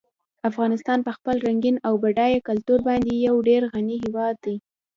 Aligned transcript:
افغانستان 0.49 0.99
په 1.07 1.11
خپل 1.17 1.35
رنګین 1.47 1.77
او 1.87 1.93
بډایه 2.03 2.39
کلتور 2.49 2.79
باندې 2.87 3.11
یو 3.27 3.35
ډېر 3.49 3.61
غني 3.73 3.97
هېواد 4.05 4.35
دی. 4.45 4.55